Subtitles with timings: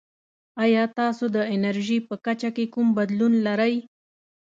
[0.63, 3.75] ایا تاسو د انرژي په کچه کې کوم بدلون لرئ؟